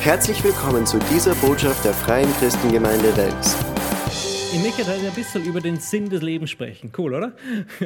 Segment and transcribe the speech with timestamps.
[0.00, 3.56] Herzlich willkommen zu dieser Botschaft der Freien Christengemeinde Wels.
[4.54, 6.92] Ich möchte heute ein bisschen über den Sinn des Lebens sprechen.
[6.96, 7.32] Cool, oder?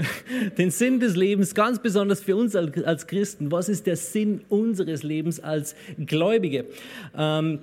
[0.59, 3.51] Den Sinn des Lebens, ganz besonders für uns als Christen.
[3.51, 6.67] Was ist der Sinn unseres Lebens als Gläubige?
[7.17, 7.61] Ähm,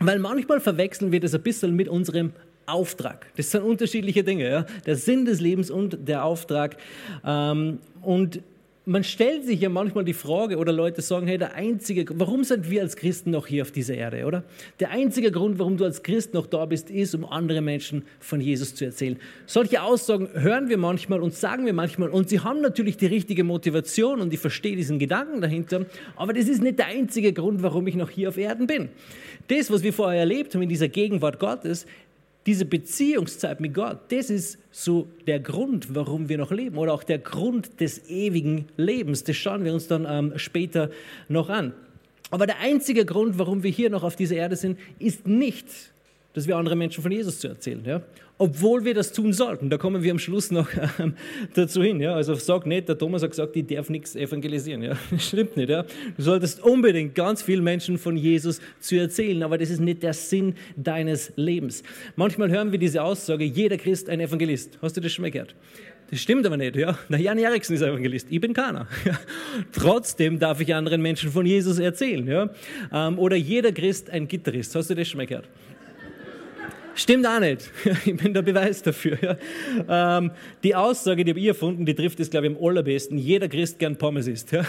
[0.00, 2.32] weil manchmal verwechseln wir das ein bisschen mit unserem
[2.66, 3.26] Auftrag.
[3.36, 4.50] Das sind unterschiedliche Dinge.
[4.50, 4.66] Ja?
[4.86, 6.78] Der Sinn des Lebens und der Auftrag.
[7.24, 8.40] Ähm, und
[8.86, 12.68] man stellt sich ja manchmal die Frage oder Leute sagen, hey, der einzige, warum sind
[12.70, 14.44] wir als Christen noch hier auf dieser Erde, oder?
[14.78, 18.42] Der einzige Grund, warum du als Christ noch da bist, ist, um andere Menschen von
[18.42, 19.18] Jesus zu erzählen.
[19.46, 23.42] Solche Aussagen hören wir manchmal und sagen wir manchmal und sie haben natürlich die richtige
[23.42, 27.86] Motivation und ich verstehe diesen Gedanken dahinter, aber das ist nicht der einzige Grund, warum
[27.86, 28.90] ich noch hier auf Erden bin.
[29.48, 31.86] Das, was wir vorher erlebt haben in dieser Gegenwart Gottes,
[32.46, 37.04] diese Beziehungszeit mit Gott, das ist so der Grund, warum wir noch leben oder auch
[37.04, 39.24] der Grund des ewigen Lebens.
[39.24, 40.90] Das schauen wir uns dann ähm, später
[41.28, 41.72] noch an.
[42.30, 45.66] Aber der einzige Grund, warum wir hier noch auf dieser Erde sind, ist nicht,
[46.34, 47.82] dass wir andere Menschen von Jesus zu erzählen.
[47.86, 48.02] Ja?
[48.36, 49.70] Obwohl wir das tun sollten.
[49.70, 50.68] Da kommen wir am Schluss noch
[50.98, 51.14] ähm,
[51.54, 52.00] dazu hin.
[52.00, 52.14] Ja?
[52.14, 54.82] Also sag nicht, der Thomas hat gesagt, ich darf nichts evangelisieren.
[54.82, 54.96] Ja?
[55.10, 55.70] Das stimmt nicht.
[55.70, 55.84] Ja?
[56.16, 60.12] Du solltest unbedingt ganz vielen Menschen von Jesus zu erzählen, aber das ist nicht der
[60.12, 61.84] Sinn deines Lebens.
[62.16, 64.78] Manchmal hören wir diese Aussage, jeder Christ ein Evangelist.
[64.82, 65.54] Hast du das schon mal gehört?
[66.10, 66.98] Das stimmt aber nicht, ja.
[67.08, 68.86] Der Jan Eriksen ist Evangelist, ich bin keiner.
[69.04, 69.18] Ja.
[69.72, 72.50] Trotzdem darf ich anderen Menschen von Jesus erzählen, ja.
[72.92, 74.74] Ähm, oder jeder Christ ein Gitarrist.
[74.74, 75.48] Hast du das schon mal gehört?
[76.94, 77.70] Stimmt auch nicht.
[78.04, 79.38] Ich bin der Beweis dafür.
[79.88, 80.30] Ähm,
[80.62, 83.18] die Aussage, die habe ich erfunden, die trifft es, glaube ich, am allerbesten.
[83.18, 84.54] Jeder Christ gern Pommes isst.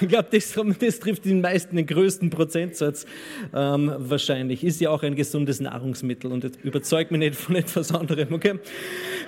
[0.00, 3.06] Ich glaube, das, das, trifft den meisten, den größten Prozentsatz
[3.54, 4.64] ähm, wahrscheinlich.
[4.64, 8.32] Ist ja auch ein gesundes Nahrungsmittel und überzeugt mich nicht von etwas anderem.
[8.32, 8.58] Okay?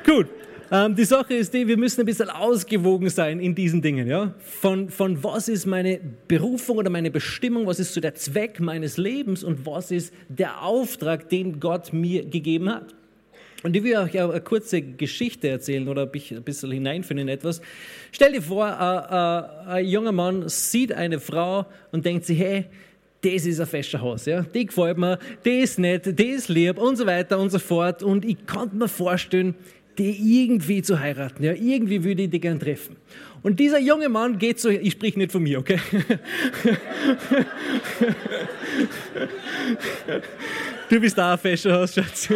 [0.05, 0.27] Gut.
[0.73, 4.09] Ähm, die Sache ist die, wir müssen ein bisschen ausgewogen sein in diesen Dingen.
[4.09, 4.33] Ja?
[4.39, 8.97] Von, von was ist meine Berufung oder meine Bestimmung, was ist so der Zweck meines
[8.97, 12.95] Lebens und was ist der Auftrag, den Gott mir gegeben hat.
[13.63, 17.61] Und ich will euch eine kurze Geschichte erzählen oder ein bisschen hineinführen in etwas.
[18.11, 22.64] Stell dir vor, ein, ein, ein junger Mann sieht eine Frau und denkt sich, hey,
[23.20, 24.41] das ist ein fescher Haus, ja.
[24.42, 28.02] Die gefällt mir, die ist nett, die ist lieb und so weiter und so fort.
[28.02, 29.55] Und ich kann mir vorstellen,
[29.98, 31.45] die irgendwie zu heiraten.
[31.45, 32.97] Ja, irgendwie würde ich die gern treffen.
[33.42, 35.79] Und dieser junge Mann geht so, ich sprich nicht von mir, okay?
[40.89, 42.29] Du bist da ein Fäscherhaus, Schatz.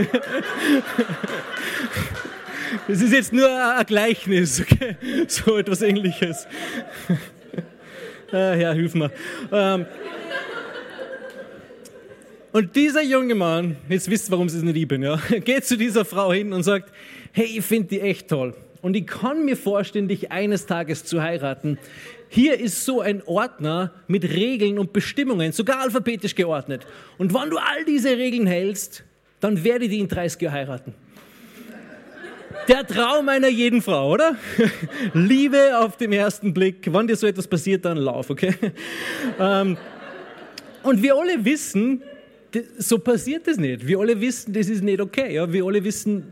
[2.89, 4.97] Das ist jetzt nur ein Gleichnis, okay?
[5.28, 6.47] So etwas ähnliches.
[8.31, 9.11] Herr, hilf mir.
[12.56, 15.77] Und dieser junge Mann, jetzt wisst ihr, warum sie es nicht lieben, ja, geht zu
[15.77, 16.91] dieser Frau hin und sagt,
[17.33, 18.55] hey, ich finde die echt toll.
[18.81, 21.77] Und ich kann mir vorstellen, dich eines Tages zu heiraten.
[22.31, 26.87] Hier ist so ein Ordner mit Regeln und Bestimmungen, sogar alphabetisch geordnet.
[27.19, 29.05] Und wenn du all diese Regeln hältst,
[29.41, 30.95] dann werde ich dich in 30 Jahren heiraten.
[32.69, 34.34] Der Traum einer jeden Frau, oder?
[35.12, 36.91] Liebe auf den ersten Blick.
[36.91, 38.55] Wenn dir so etwas passiert, dann lauf, okay?
[39.39, 39.77] Ähm,
[40.83, 42.03] und wir alle wissen,
[42.78, 43.87] so passiert das nicht.
[43.87, 45.34] Wir alle wissen, das ist nicht okay.
[45.34, 45.53] Ja?
[45.53, 46.25] Wir alle wissen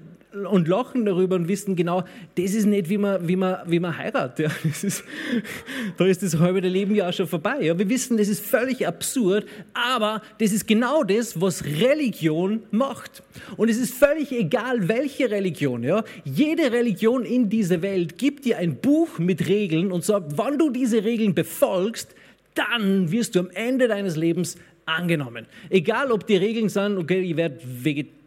[0.51, 2.03] und lachen darüber und wissen genau,
[2.35, 4.51] das ist nicht, wie man, wie man, wie man heiratet.
[4.51, 4.71] Ja?
[4.83, 5.05] Ist,
[5.97, 7.63] da ist das halbe Leben ja auch schon vorbei.
[7.63, 7.79] Ja?
[7.79, 13.23] Wir wissen, das ist völlig absurd, aber das ist genau das, was Religion macht.
[13.57, 15.83] Und es ist völlig egal, welche Religion.
[15.83, 16.05] Ja?
[16.25, 20.71] Jede Religion in dieser Welt gibt dir ein Buch mit Regeln und sagt, wann du
[20.71, 22.15] diese Regeln befolgst,
[22.55, 25.47] dann wirst du am Ende deines Lebens angenommen.
[25.71, 27.59] Egal, ob die Regeln sind, okay, ich werde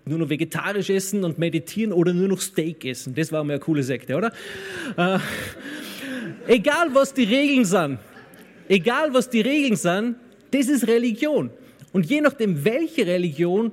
[0.06, 3.14] nur noch vegetarisch essen und meditieren oder nur noch Steak essen.
[3.16, 4.32] Das war mal eine coole Sekte, oder?
[4.96, 5.20] Äh,
[6.48, 8.00] egal, was die Regeln sind,
[8.70, 10.16] egal, was die Regeln sind,
[10.52, 11.50] das ist Religion.
[11.94, 13.72] Und je nachdem, welche Religion,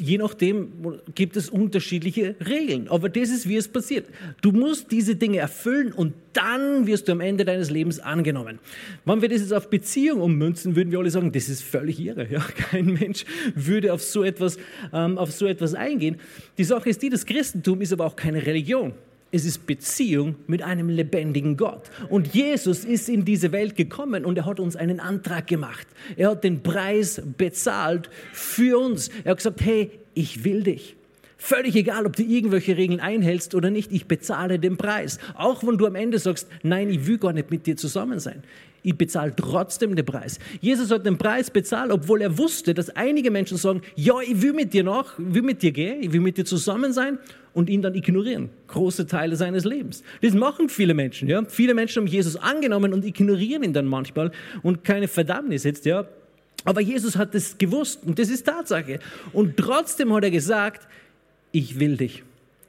[0.00, 0.72] je nachdem
[1.14, 2.88] gibt es unterschiedliche Regeln.
[2.88, 4.06] Aber das ist, wie es passiert.
[4.40, 8.58] Du musst diese Dinge erfüllen und dann wirst du am Ende deines Lebens angenommen.
[9.04, 12.26] Wenn wir das jetzt auf Beziehung ummünzen, würden wir alle sagen, das ist völlig irre.
[12.30, 12.40] Ja,
[12.70, 13.24] kein Mensch
[13.54, 14.58] würde auf so etwas,
[14.92, 16.16] ähm, auf so etwas eingehen.
[16.56, 18.94] Die Sache ist die, das Christentum ist aber auch keine Religion.
[19.32, 21.82] Es ist Beziehung mit einem lebendigen Gott.
[22.08, 25.86] Und Jesus ist in diese Welt gekommen und er hat uns einen Antrag gemacht.
[26.16, 29.08] Er hat den Preis bezahlt für uns.
[29.22, 30.96] Er hat gesagt, hey, ich will dich.
[31.36, 35.18] Völlig egal, ob du irgendwelche Regeln einhältst oder nicht, ich bezahle den Preis.
[35.36, 38.42] Auch wenn du am Ende sagst, nein, ich will gar nicht mit dir zusammen sein.
[38.82, 40.38] Ich bezahle trotzdem den Preis.
[40.60, 44.52] Jesus hat den Preis bezahlt, obwohl er wusste, dass einige Menschen sagen, ja, ich will
[44.52, 47.18] mit dir noch, ich will mit dir gehen, ich will mit dir zusammen sein
[47.54, 48.50] und ihn dann ignorieren.
[48.68, 50.02] Große Teile seines Lebens.
[50.22, 51.44] Das machen viele Menschen, ja.
[51.46, 54.32] Viele Menschen haben Jesus angenommen und ignorieren ihn dann manchmal
[54.62, 56.06] und keine Verdammnis jetzt, ja.
[56.64, 59.00] Aber Jesus hat es gewusst und das ist Tatsache.
[59.32, 60.86] Und trotzdem hat er gesagt,
[61.52, 62.22] ich will dich.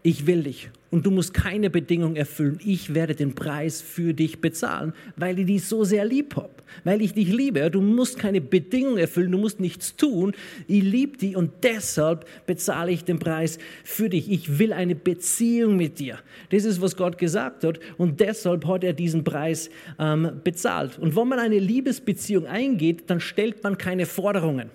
[0.04, 2.60] Ich will dich und du musst keine Bedingung erfüllen.
[2.64, 6.52] Ich werde den Preis für dich bezahlen, weil ich dich so sehr lieb habe,
[6.84, 7.72] weil ich dich liebe.
[7.72, 10.34] Du musst keine Bedingung erfüllen, du musst nichts tun.
[10.68, 14.30] Ich liebe dich und deshalb bezahle ich den Preis für dich.
[14.30, 16.20] Ich will eine Beziehung mit dir.
[16.50, 21.00] Das ist, was Gott gesagt hat und deshalb hat er diesen Preis ähm, bezahlt.
[21.00, 24.70] Und wenn man eine Liebesbeziehung eingeht, dann stellt man keine Forderungen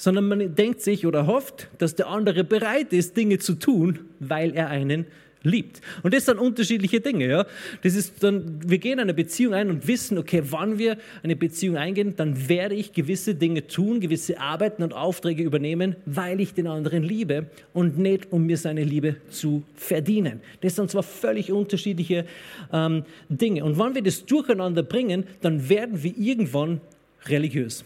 [0.00, 4.54] sondern man denkt sich oder hofft, dass der andere bereit ist, Dinge zu tun, weil
[4.54, 5.04] er einen
[5.42, 5.82] liebt.
[6.02, 7.28] Und das sind unterschiedliche Dinge.
[7.28, 7.46] Ja?
[7.82, 11.76] Das ist dann, wir gehen eine Beziehung ein und wissen, okay, wann wir eine Beziehung
[11.76, 16.66] eingehen, dann werde ich gewisse Dinge tun, gewisse Arbeiten und Aufträge übernehmen, weil ich den
[16.66, 20.40] anderen liebe und nicht, um mir seine Liebe zu verdienen.
[20.62, 22.24] Das sind zwar völlig unterschiedliche
[22.72, 23.66] ähm, Dinge.
[23.66, 26.80] Und wenn wir das durcheinander bringen, dann werden wir irgendwann
[27.26, 27.84] religiös.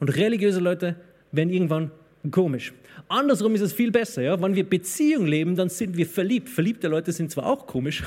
[0.00, 0.96] Und religiöse Leute
[1.32, 1.90] werden irgendwann
[2.30, 2.72] komisch.
[3.08, 4.22] Andersrum ist es viel besser.
[4.22, 4.40] Ja?
[4.40, 6.48] Wenn wir Beziehung leben, dann sind wir verliebt.
[6.48, 8.02] Verliebte Leute sind zwar auch komisch,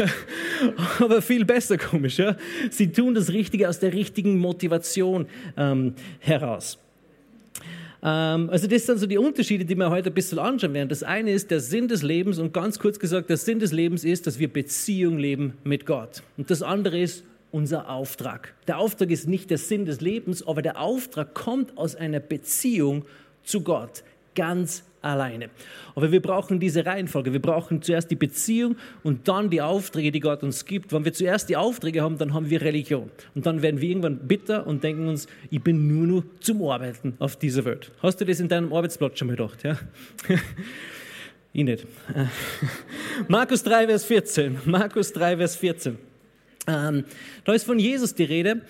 [0.98, 2.18] aber viel besser komisch.
[2.18, 2.36] Ja?
[2.70, 5.26] Sie tun das Richtige aus der richtigen Motivation
[5.56, 6.78] ähm, heraus.
[8.02, 10.88] Ähm, also das sind so die Unterschiede, die wir heute ein bisschen anschauen werden.
[10.88, 14.04] Das eine ist der Sinn des Lebens und ganz kurz gesagt, der Sinn des Lebens
[14.04, 16.22] ist, dass wir Beziehung leben mit Gott.
[16.36, 18.54] Und das andere ist unser Auftrag.
[18.66, 23.04] Der Auftrag ist nicht der Sinn des Lebens, aber der Auftrag kommt aus einer Beziehung
[23.42, 24.02] zu Gott,
[24.34, 25.50] ganz alleine.
[25.94, 27.32] Aber wir brauchen diese Reihenfolge.
[27.32, 30.92] Wir brauchen zuerst die Beziehung und dann die Aufträge, die Gott uns gibt.
[30.92, 33.10] Wenn wir zuerst die Aufträge haben, dann haben wir Religion.
[33.34, 37.14] Und dann werden wir irgendwann bitter und denken uns, ich bin nur noch zum Arbeiten
[37.18, 37.90] auf dieser Welt.
[38.02, 39.62] Hast du das in deinem Arbeitsplatz schon mal gedacht?
[39.62, 39.78] Ja?
[41.52, 41.86] ich nicht.
[43.28, 44.58] Markus 3, Vers 14.
[44.66, 46.09] Markus 3, Vers 14.
[46.66, 47.04] Ähm,
[47.44, 48.62] da ist von Jesus die Rede.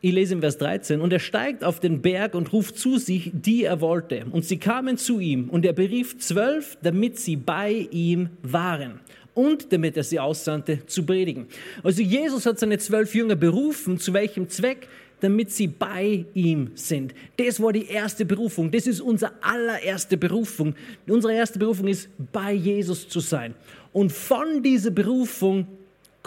[0.00, 1.00] Ich lese im Vers 13.
[1.00, 4.26] Und er steigt auf den Berg und ruft zu sich, die er wollte.
[4.30, 5.48] Und sie kamen zu ihm.
[5.48, 9.00] Und er berief zwölf, damit sie bei ihm waren.
[9.34, 11.46] Und damit er sie aussandte, zu predigen.
[11.82, 13.98] Also Jesus hat seine zwölf Jünger berufen.
[13.98, 14.88] Zu welchem Zweck?
[15.20, 17.14] damit sie bei ihm sind.
[17.36, 18.70] Das war die erste Berufung.
[18.70, 20.74] Das ist unsere allererste Berufung.
[21.06, 23.54] Unsere erste Berufung ist, bei Jesus zu sein.
[23.92, 25.66] Und von dieser Berufung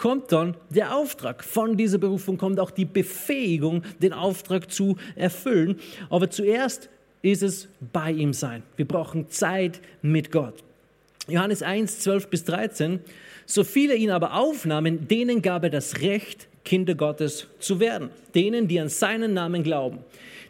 [0.02, 1.44] kommt dann der Auftrag.
[1.44, 5.78] Von dieser Berufung kommt auch die Befähigung, den Auftrag zu erfüllen.
[6.10, 6.88] Aber zuerst
[7.22, 8.64] ist es bei ihm sein.
[8.74, 10.54] Wir brauchen Zeit mit Gott.
[11.28, 12.98] Johannes 1, 12 bis 13.
[13.46, 18.10] So viele ihn aber aufnahmen, denen gab er das Recht, Kinder Gottes zu werden.
[18.34, 19.98] Denen, die an seinen Namen glauben.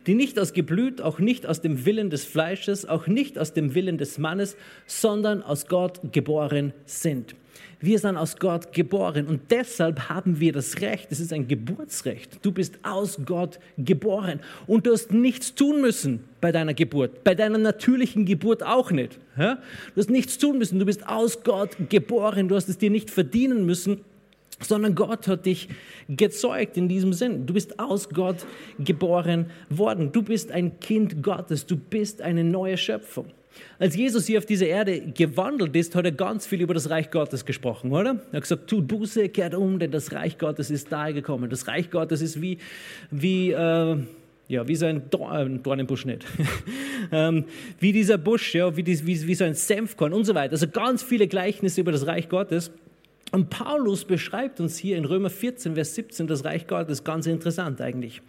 [0.07, 3.75] Die nicht aus Geblüt, auch nicht aus dem Willen des Fleisches, auch nicht aus dem
[3.75, 4.57] Willen des Mannes,
[4.87, 7.35] sondern aus Gott geboren sind.
[7.83, 12.39] Wir sind aus Gott geboren und deshalb haben wir das Recht, es ist ein Geburtsrecht.
[12.41, 14.39] Du bist aus Gott geboren
[14.69, 19.19] und du hast nichts tun müssen bei deiner Geburt, bei deiner natürlichen Geburt auch nicht.
[19.37, 19.57] Du
[19.97, 23.67] hast nichts tun müssen, du bist aus Gott geboren, du hast es dir nicht verdienen
[23.67, 24.03] müssen,
[24.61, 25.69] sondern Gott hat dich
[26.09, 27.47] gezeugt in diesem Sinn.
[27.47, 28.47] Du bist aus Gott
[28.79, 30.13] geboren worden.
[30.13, 31.67] Du bist ein Kind Gottes.
[31.67, 33.27] Du bist eine neue Schöpfung.
[33.79, 37.11] Als Jesus hier auf dieser Erde gewandelt ist, hat er ganz viel über das Reich
[37.11, 38.21] Gottes gesprochen, oder?
[38.31, 41.51] Er hat gesagt, tut Buße, kehrt um, denn das Reich Gottes ist nahe gekommen.
[41.51, 42.59] Das Reich Gottes ist wie,
[43.11, 43.97] wie, äh,
[44.49, 46.25] ja, wie so ein, Dorn, äh, Dornenbusch nicht.
[47.13, 47.45] ähm,
[47.81, 50.53] wie dieser Busch, ja, wie, die, wie, wie so ein Senfkorn und so weiter.
[50.53, 52.71] Also ganz viele Gleichnisse über das Reich Gottes.
[53.33, 57.81] Und Paulus beschreibt uns hier in Römer 14, Vers 17 das Reich Gottes ganz interessant
[57.81, 58.21] eigentlich.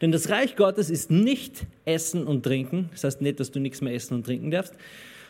[0.00, 3.80] Denn das Reich Gottes ist nicht Essen und Trinken, das heißt nicht, dass du nichts
[3.80, 4.74] mehr essen und trinken darfst,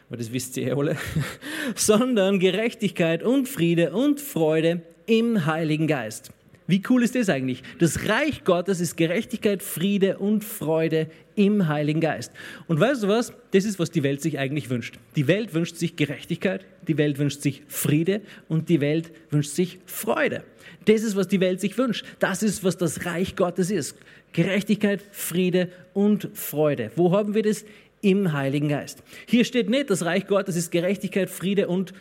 [0.08, 0.96] aber das wisst ihr ja alle,
[1.76, 6.32] sondern Gerechtigkeit und Friede und Freude im Heiligen Geist.
[6.68, 7.62] Wie cool ist das eigentlich?
[7.78, 12.30] Das Reich Gottes ist Gerechtigkeit, Friede und Freude im Heiligen Geist.
[12.66, 13.32] Und weißt du was?
[13.52, 14.98] Das ist, was die Welt sich eigentlich wünscht.
[15.16, 19.78] Die Welt wünscht sich Gerechtigkeit, die Welt wünscht sich Friede und die Welt wünscht sich
[19.86, 20.44] Freude.
[20.84, 22.04] Das ist, was die Welt sich wünscht.
[22.18, 23.96] Das ist, was das Reich Gottes ist.
[24.34, 26.90] Gerechtigkeit, Friede und Freude.
[26.96, 27.64] Wo haben wir das?
[28.02, 29.02] Im Heiligen Geist.
[29.26, 31.94] Hier steht nicht, das Reich Gottes ist Gerechtigkeit, Friede und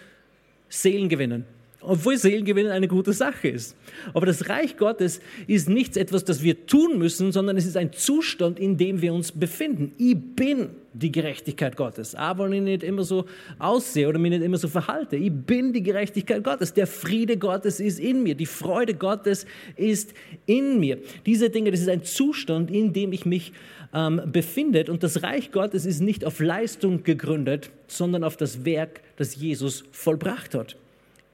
[0.67, 1.45] Seelengewinnen
[1.87, 3.75] obwohl Seelengewinnen eine gute Sache ist.
[4.13, 7.93] Aber das Reich Gottes ist nichts etwas, das wir tun müssen, sondern es ist ein
[7.93, 9.93] Zustand, in dem wir uns befinden.
[9.97, 13.25] Ich bin die Gerechtigkeit Gottes, aber ich nicht immer so
[13.59, 15.15] aussehe oder mich nicht immer so verhalte.
[15.15, 16.73] Ich bin die Gerechtigkeit Gottes.
[16.73, 18.35] Der Friede Gottes ist in mir.
[18.35, 20.13] Die Freude Gottes ist
[20.45, 20.97] in mir.
[21.25, 23.53] Diese Dinge, das ist ein Zustand, in dem ich mich
[23.93, 24.85] ähm, befinde.
[24.89, 29.83] Und das Reich Gottes ist nicht auf Leistung gegründet, sondern auf das Werk, das Jesus
[29.91, 30.75] vollbracht hat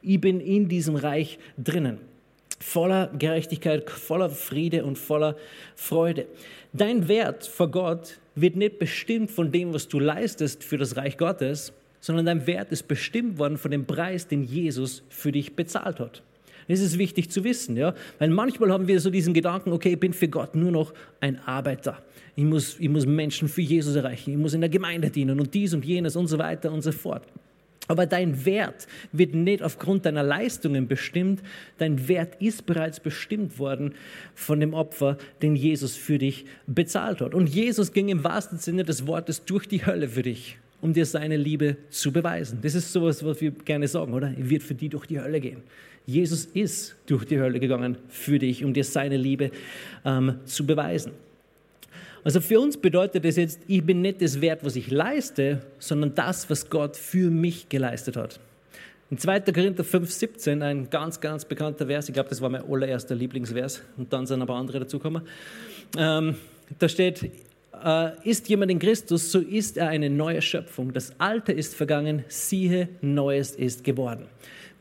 [0.04, 1.98] ich bin in diesem Reich drinnen.
[2.60, 5.36] voller Gerechtigkeit, voller Friede und voller
[5.76, 6.28] Freude.
[6.72, 11.18] Dein Wert vor Gott wird nicht bestimmt von dem, was du leistest für das Reich
[11.18, 16.00] Gottes, sondern dein Wert ist bestimmt worden von dem Preis, den Jesus für dich bezahlt
[16.00, 16.24] hat.
[16.68, 20.00] Das ist wichtig zu wissen, ja, weil manchmal haben wir so diesen Gedanken, okay, ich
[20.00, 22.02] bin für Gott nur noch ein Arbeiter.
[22.36, 25.54] Ich muss, ich muss Menschen für Jesus erreichen, ich muss in der Gemeinde dienen und
[25.54, 27.24] dies und jenes und so weiter und so fort.
[27.88, 31.42] Aber dein Wert wird nicht aufgrund deiner Leistungen bestimmt.
[31.78, 33.94] Dein Wert ist bereits bestimmt worden
[34.36, 37.34] von dem Opfer, den Jesus für dich bezahlt hat.
[37.34, 41.06] Und Jesus ging im wahrsten Sinne des Wortes durch die Hölle für dich, um dir
[41.06, 42.60] seine Liebe zu beweisen.
[42.62, 44.30] Das ist sowas, was wir gerne sagen, oder?
[44.30, 45.64] Er wird für die durch die Hölle gehen.
[46.06, 49.52] Jesus ist durch die Hölle gegangen für dich, um dir seine Liebe
[50.06, 51.12] ähm, zu beweisen.
[52.24, 56.16] Also für uns bedeutet das jetzt, ich bin nicht das Wert, was ich leiste, sondern
[56.16, 58.40] das, was Gott für mich geleistet hat.
[59.10, 59.42] In 2.
[59.42, 63.84] Korinther 5, 17, ein ganz, ganz bekannter Vers, ich glaube, das war mein allererster Lieblingsvers
[63.98, 65.24] und dann sind aber andere dazugekommen.
[65.98, 66.36] Ähm,
[66.80, 67.30] da steht,
[67.84, 70.94] äh, ist jemand in Christus, so ist er eine neue Schöpfung.
[70.94, 74.28] Das Alte ist vergangen, siehe, Neues ist geworden.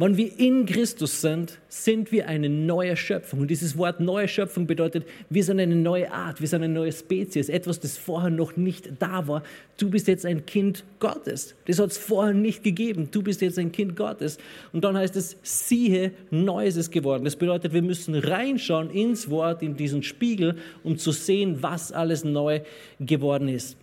[0.02, 3.38] Wenn wir in Christus sind, sind wir eine neue Schöpfung.
[3.38, 6.90] Und dieses Wort neue Schöpfung bedeutet, wir sind eine neue Art, wir sind eine neue
[6.90, 9.44] Spezies, etwas, das vorher noch nicht da war.
[9.78, 11.54] Du bist jetzt ein Kind Gottes.
[11.66, 13.11] Das hat es vorher nicht gegeben.
[13.12, 14.38] Du bist jetzt ein Kind Gottes.
[14.73, 17.25] Und dann heißt es, siehe, Neues ist geworden.
[17.25, 22.25] Das bedeutet, wir müssen reinschauen ins Wort, in diesen Spiegel, um zu sehen, was alles
[22.25, 22.62] neu
[22.99, 23.76] geworden ist.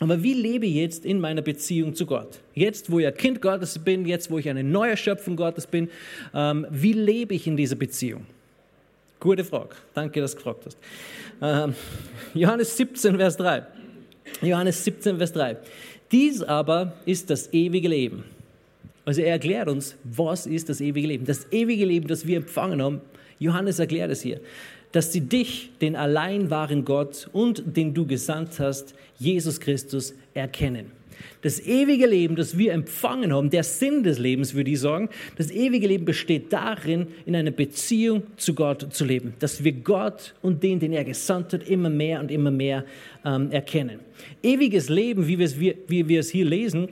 [0.00, 2.40] Aber wie lebe ich jetzt in meiner Beziehung zu Gott?
[2.54, 5.90] Jetzt, wo ich ein Kind Gottes bin, jetzt, wo ich eine neue Schöpfung Gottes bin,
[6.34, 8.24] ähm, wie lebe ich in dieser Beziehung?
[9.20, 9.76] Gute Frage.
[9.92, 10.78] Danke, dass du gefragt hast.
[11.42, 11.74] Ähm,
[12.32, 13.66] Johannes 17, Vers 3.
[14.40, 15.58] Johannes 17, Vers 3.
[16.10, 18.24] Dies aber ist das ewige Leben.
[19.04, 21.26] Also er erklärt uns, was ist das ewige Leben?
[21.26, 23.02] Das ewige Leben, das wir empfangen haben,
[23.38, 24.40] Johannes erklärt es hier
[24.92, 30.92] dass sie dich, den allein wahren Gott und den du gesandt hast, Jesus Christus, erkennen.
[31.42, 35.50] Das ewige Leben, das wir empfangen haben, der Sinn des Lebens, würde ich sagen, das
[35.50, 40.62] ewige Leben besteht darin, in einer Beziehung zu Gott zu leben, dass wir Gott und
[40.62, 42.84] den, den er gesandt hat, immer mehr und immer mehr
[43.24, 44.00] ähm, erkennen.
[44.42, 46.88] Ewiges Leben, wie wir, es, wie, wie wir es hier lesen,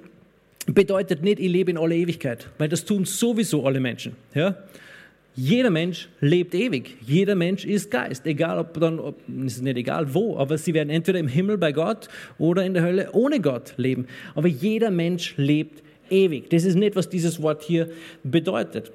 [0.67, 4.17] bedeutet nicht, ich lebe in aller Ewigkeit, weil das tun sowieso alle Menschen.
[4.35, 4.57] Ja?
[5.41, 6.97] Jeder Mensch lebt ewig.
[7.01, 8.27] Jeder Mensch ist Geist.
[8.27, 11.71] Egal, ob dann, ob, ist nicht egal wo, aber sie werden entweder im Himmel bei
[11.71, 14.09] Gott oder in der Hölle ohne Gott leben.
[14.35, 16.51] Aber jeder Mensch lebt ewig.
[16.51, 17.89] Das ist nicht, was dieses Wort hier
[18.25, 18.91] bedeutet.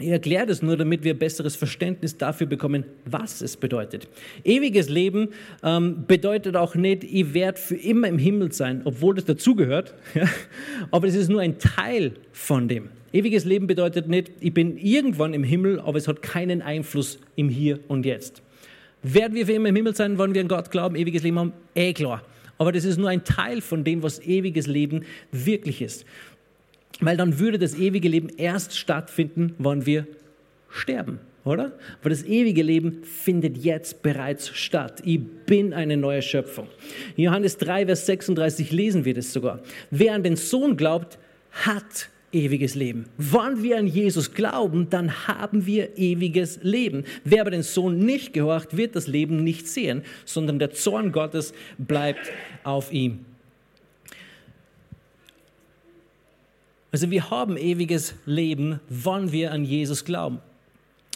[0.00, 4.08] Ich erkläre das nur, damit wir besseres Verständnis dafür bekommen, was es bedeutet.
[4.42, 5.28] Ewiges Leben
[5.62, 9.94] ähm, bedeutet auch nicht, ich werde für immer im Himmel sein, obwohl das dazugehört.
[10.14, 10.28] Ja?
[10.90, 12.88] Aber es ist nur ein Teil von dem.
[13.12, 17.48] Ewiges Leben bedeutet nicht, ich bin irgendwann im Himmel, aber es hat keinen Einfluss im
[17.48, 18.42] Hier und Jetzt.
[19.02, 21.52] Werden wir für immer im Himmel sein, wollen wir an Gott glauben, ewiges Leben haben?
[21.74, 22.22] Eh klar.
[22.58, 26.04] Aber das ist nur ein Teil von dem, was ewiges Leben wirklich ist.
[27.00, 30.06] Weil dann würde das ewige Leben erst stattfinden, wann wir
[30.68, 31.72] sterben, oder?
[32.00, 35.02] Aber das ewige Leben findet jetzt bereits statt.
[35.06, 36.68] Ich bin eine neue Schöpfung.
[37.16, 39.60] In Johannes 3, Vers 36 lesen wir das sogar.
[39.90, 41.18] Wer an den Sohn glaubt,
[41.50, 43.06] hat ewiges Leben.
[43.16, 47.04] Wann wir an Jesus glauben, dann haben wir ewiges Leben.
[47.24, 51.52] Wer aber den Sohn nicht gehorcht, wird das Leben nicht sehen, sondern der Zorn Gottes
[51.78, 52.30] bleibt
[52.62, 53.24] auf ihm.
[56.92, 60.40] Also wir haben ewiges Leben, wann wir an Jesus glauben.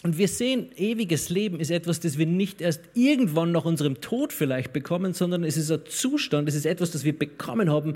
[0.03, 4.33] Und wir sehen, ewiges Leben ist etwas, das wir nicht erst irgendwann nach unserem Tod
[4.33, 7.95] vielleicht bekommen, sondern es ist ein Zustand, es ist etwas, das wir bekommen haben,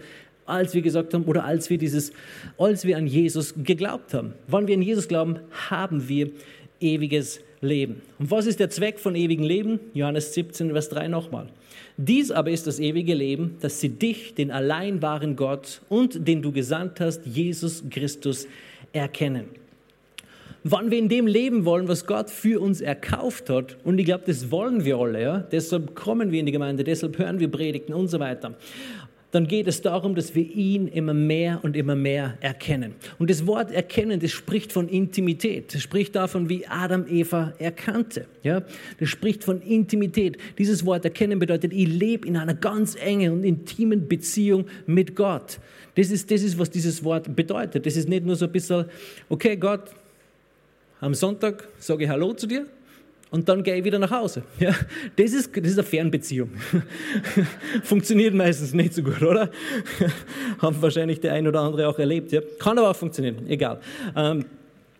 [0.49, 2.11] als wir gesagt haben oder als wir dieses,
[2.57, 4.33] als wir an Jesus geglaubt haben.
[4.47, 5.39] Wann wir an Jesus glauben,
[5.69, 6.31] haben wir
[6.79, 8.01] ewiges Leben.
[8.19, 9.79] Und was ist der Zweck von ewigem Leben?
[9.93, 11.47] Johannes 17, Vers 3 nochmal.
[11.97, 16.41] Dies aber ist das ewige Leben, dass sie dich, den allein wahren Gott und den
[16.41, 18.47] du gesandt hast, Jesus Christus,
[18.93, 19.45] erkennen.
[20.63, 24.25] Wann wir in dem leben wollen, was Gott für uns erkauft hat, und ich glaube,
[24.27, 25.37] das wollen wir alle, ja?
[25.39, 28.55] deshalb kommen wir in die Gemeinde, deshalb hören wir Predigten und so weiter
[29.31, 32.95] dann geht es darum, dass wir ihn immer mehr und immer mehr erkennen.
[33.19, 35.73] Und das Wort erkennen, das spricht von Intimität.
[35.73, 38.25] Das spricht davon, wie Adam Eva erkannte.
[38.41, 38.63] Ja?
[38.99, 40.37] Das spricht von Intimität.
[40.57, 45.59] Dieses Wort erkennen bedeutet, ich lebe in einer ganz engen und intimen Beziehung mit Gott.
[45.93, 47.85] Das ist, das ist, was dieses Wort bedeutet.
[47.85, 48.85] Das ist nicht nur so ein bisschen,
[49.27, 49.91] okay, Gott,
[51.01, 52.65] am Sonntag sage ich Hallo zu dir
[53.31, 54.43] und dann gehe ich wieder nach Hause.
[54.59, 54.73] Ja,
[55.15, 56.49] das, ist, das ist eine Fernbeziehung.
[57.83, 59.49] Funktioniert meistens nicht so gut, oder?
[60.59, 62.31] Haben wahrscheinlich der ein oder andere auch erlebt.
[62.31, 62.41] Ja?
[62.59, 63.79] Kann aber auch funktionieren, egal.
[64.15, 64.45] Ähm,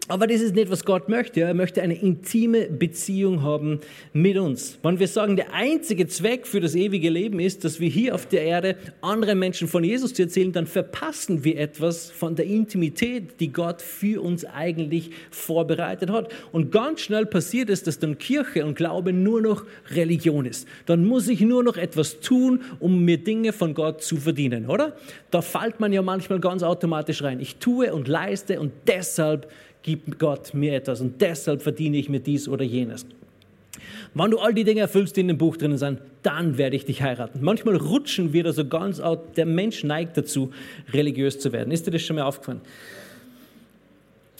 [0.10, 1.42] Aber das ist nicht, was Gott möchte.
[1.42, 3.80] Er möchte eine intime Beziehung haben
[4.12, 4.80] mit uns.
[4.82, 8.25] Wenn wir sagen, der einzige Zweck für das ewige Leben ist, dass wir hier auf
[8.25, 13.39] der Erde anderen Menschen von Jesus zu erzählen, dann verpassen wir etwas von der Intimität,
[13.39, 16.34] die Gott für uns eigentlich vorbereitet hat.
[16.51, 20.68] Und ganz schnell passiert es, dass dann Kirche und Glaube nur noch Religion ist.
[20.88, 24.98] Dann muss ich nur noch etwas tun, um mir Dinge von Gott zu verdienen, oder?
[25.30, 27.39] Da fällt man ja manchmal ganz automatisch rein.
[27.39, 29.48] Ich tue und leiste und deshalb
[29.83, 33.05] gibt Gott mir etwas und deshalb verdiene ich mir dies oder jenes.
[34.13, 36.86] Wenn du all die Dinge erfüllst, die in dem Buch drinnen sind, dann werde ich
[36.86, 37.39] dich heiraten.
[37.41, 39.38] Manchmal rutschen wir da so ganz out.
[39.38, 40.51] Der Mensch neigt dazu,
[40.91, 41.71] religiös zu werden.
[41.71, 42.62] Ist dir das schon mal aufgefallen?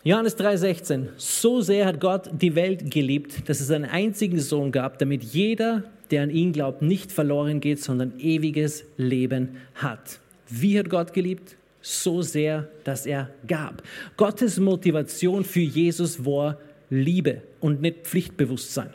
[0.04, 1.10] Johannes 3,16.
[1.18, 5.84] So sehr hat Gott die Welt geliebt, dass es einen einzigen Sohn gab, damit jeder,
[6.10, 10.20] der an ihn glaubt, nicht verloren geht, sondern ewiges Leben hat.
[10.50, 11.58] Wie hat Gott geliebt?
[11.82, 13.84] So sehr, dass er gab.
[14.18, 16.58] Gottes Motivation für Jesus war
[16.90, 18.90] Liebe und nicht Pflichtbewusstsein.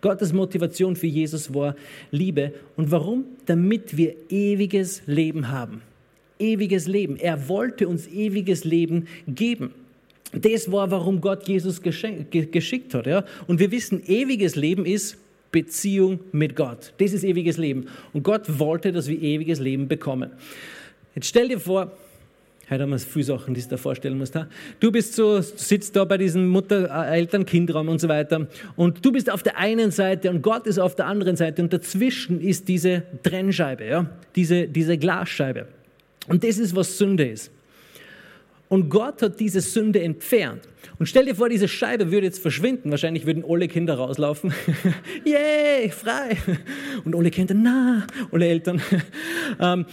[0.00, 1.74] Gottes Motivation für Jesus war
[2.10, 2.52] Liebe.
[2.76, 3.24] Und warum?
[3.46, 5.80] Damit wir ewiges Leben haben.
[6.38, 7.16] Ewiges Leben.
[7.16, 9.72] Er wollte uns ewiges Leben geben.
[10.32, 13.06] Das war, warum Gott Jesus geschickt hat.
[13.06, 13.24] Ja?
[13.46, 15.16] Und wir wissen, ewiges Leben ist
[15.52, 16.92] Beziehung mit Gott.
[16.98, 17.86] Das ist ewiges Leben.
[18.12, 20.32] Und Gott wollte, dass wir ewiges Leben bekommen.
[21.14, 21.92] Jetzt stell dir vor,
[22.70, 24.38] Heute haben wir viele Sachen, die du dir vorstellen musst.
[24.80, 28.46] Du bist so, sitzt da bei diesem Mutter-Eltern-Kind-Raum und so weiter.
[28.76, 31.62] Und du bist auf der einen Seite und Gott ist auf der anderen Seite.
[31.62, 34.06] Und dazwischen ist diese Trennscheibe, ja?
[34.34, 35.68] diese, diese Glasscheibe.
[36.26, 37.50] Und das ist, was Sünde ist.
[38.68, 40.62] Und Gott hat diese Sünde entfernt.
[40.98, 42.90] Und stell dir vor, diese Scheibe würde jetzt verschwinden.
[42.90, 44.54] Wahrscheinlich würden alle Kinder rauslaufen.
[45.24, 46.36] Yay, frei.
[47.04, 48.80] Und alle Kinder, na, alle Eltern.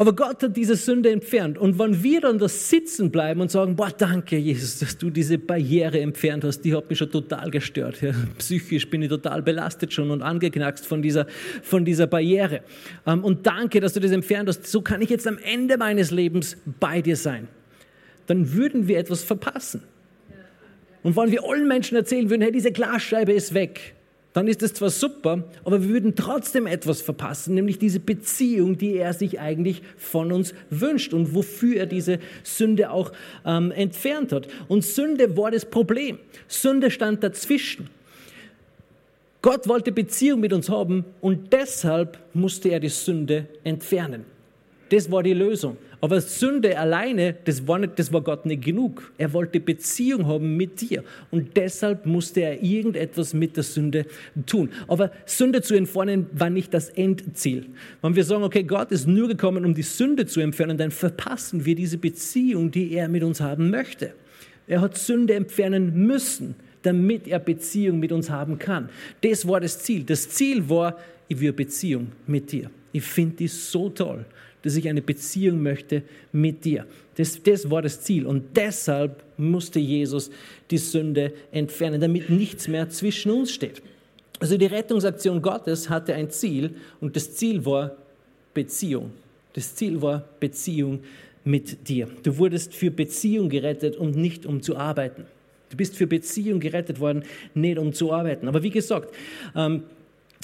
[0.00, 1.58] Aber Gott hat diese Sünde entfernt.
[1.58, 5.38] Und wenn wir dann da sitzen bleiben und sagen, boah, danke Jesus, dass du diese
[5.38, 8.00] Barriere entfernt hast, die hat mich schon total gestört.
[8.00, 11.26] Ja, psychisch bin ich total belastet schon und angeknackst von dieser,
[11.62, 12.60] von dieser Barriere.
[13.06, 14.68] Ähm, und danke, dass du das entfernt hast.
[14.68, 17.48] So kann ich jetzt am Ende meines Lebens bei dir sein.
[18.28, 19.82] Dann würden wir etwas verpassen.
[21.02, 23.94] Und wenn wir allen Menschen erzählen würden, hey, diese Glasscheibe ist weg,
[24.38, 28.94] dann ist es zwar super, aber wir würden trotzdem etwas verpassen, nämlich diese Beziehung, die
[28.94, 33.10] er sich eigentlich von uns wünscht und wofür er diese Sünde auch
[33.44, 34.46] ähm, entfernt hat.
[34.68, 36.20] Und Sünde war das Problem.
[36.46, 37.90] Sünde stand dazwischen.
[39.42, 44.24] Gott wollte Beziehung mit uns haben und deshalb musste er die Sünde entfernen.
[44.90, 45.76] Das war die Lösung.
[46.00, 49.12] Aber Sünde alleine, das war, nicht, das war Gott nicht genug.
[49.18, 51.02] Er wollte Beziehung haben mit dir.
[51.30, 54.06] Und deshalb musste er irgendetwas mit der Sünde
[54.46, 54.70] tun.
[54.86, 57.66] Aber Sünde zu entfernen war nicht das Endziel.
[58.00, 61.64] Wenn wir sagen, okay, Gott ist nur gekommen, um die Sünde zu entfernen, dann verpassen
[61.64, 64.12] wir diese Beziehung, die er mit uns haben möchte.
[64.68, 68.88] Er hat Sünde entfernen müssen, damit er Beziehung mit uns haben kann.
[69.22, 70.04] Das war das Ziel.
[70.04, 70.96] Das Ziel war,
[71.26, 72.70] ich will Beziehung mit dir.
[72.92, 74.24] Ich finde die so toll
[74.68, 76.84] dass ich eine Beziehung möchte mit dir.
[77.16, 78.26] Das, das war das Ziel.
[78.26, 80.30] Und deshalb musste Jesus
[80.70, 83.80] die Sünde entfernen, damit nichts mehr zwischen uns steht.
[84.40, 87.96] Also die Rettungsaktion Gottes hatte ein Ziel und das Ziel war
[88.52, 89.12] Beziehung.
[89.54, 91.00] Das Ziel war Beziehung
[91.44, 92.08] mit dir.
[92.22, 95.24] Du wurdest für Beziehung gerettet und nicht um zu arbeiten.
[95.70, 97.22] Du bist für Beziehung gerettet worden,
[97.54, 98.48] nicht um zu arbeiten.
[98.48, 99.14] Aber wie gesagt,
[99.56, 99.84] ähm,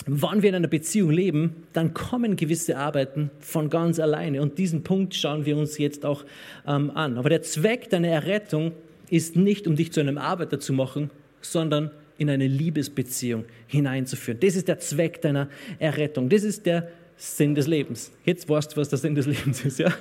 [0.07, 4.43] wenn wir in einer Beziehung leben, dann kommen gewisse Arbeiten von ganz alleine.
[4.43, 6.25] Und diesen Punkt schauen wir uns jetzt auch
[6.67, 7.17] ähm, an.
[7.17, 8.73] Aber der Zweck deiner Errettung
[9.09, 14.41] ist nicht, um dich zu einem Arbeiter zu machen, sondern in eine Liebesbeziehung hineinzuführen.
[14.41, 16.29] Das ist der Zweck deiner Errettung.
[16.29, 18.11] Das ist der Sinn des Lebens.
[18.25, 19.79] Jetzt weißt du, was der Sinn des Lebens ist.
[19.79, 19.93] Ja?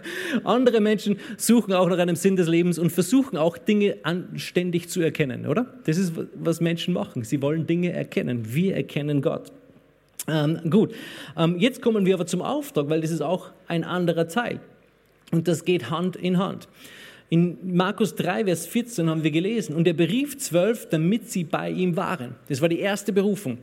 [0.43, 5.01] Andere Menschen suchen auch nach einem Sinn des Lebens und versuchen auch Dinge anständig zu
[5.01, 5.73] erkennen, oder?
[5.85, 7.23] Das ist, was Menschen machen.
[7.23, 8.53] Sie wollen Dinge erkennen.
[8.53, 9.51] Wir erkennen Gott.
[10.27, 10.93] Ähm, gut,
[11.37, 14.59] ähm, jetzt kommen wir aber zum Auftrag, weil das ist auch ein anderer Teil.
[15.31, 16.67] Und das geht Hand in Hand.
[17.29, 21.69] In Markus 3, Vers 14 haben wir gelesen, und er berief zwölf, damit sie bei
[21.69, 22.35] ihm waren.
[22.47, 23.57] Das war die erste Berufung.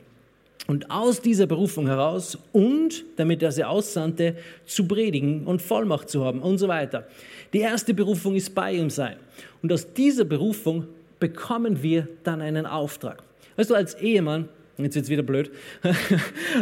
[0.66, 6.24] Und aus dieser Berufung heraus und damit er sie aussandte, zu predigen und Vollmacht zu
[6.24, 7.06] haben und so weiter.
[7.52, 9.16] Die erste Berufung ist bei ihm sein.
[9.62, 10.86] Und aus dieser Berufung
[11.18, 13.22] bekommen wir dann einen Auftrag.
[13.56, 14.48] Weißt du, als Ehemann
[14.84, 15.50] Jetzt wird es wieder blöd.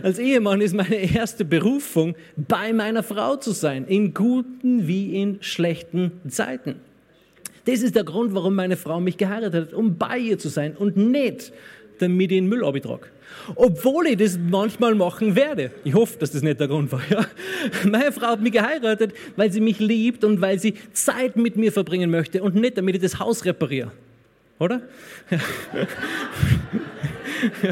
[0.03, 5.39] Als Ehemann ist meine erste Berufung, bei meiner Frau zu sein, in guten wie in
[5.41, 6.77] schlechten Zeiten.
[7.65, 10.75] Das ist der Grund, warum meine Frau mich geheiratet hat, um bei ihr zu sein
[10.77, 11.53] und nicht,
[11.99, 13.09] damit ich den Müll abtrage.
[13.55, 15.71] Obwohl ich das manchmal machen werde.
[15.85, 17.03] Ich hoffe, dass das nicht der Grund war.
[17.11, 17.27] Ja?
[17.85, 21.73] Meine Frau hat mich geheiratet, weil sie mich liebt und weil sie Zeit mit mir
[21.73, 23.93] verbringen möchte und nicht, damit ich das Haus repariere.
[24.59, 24.81] oder?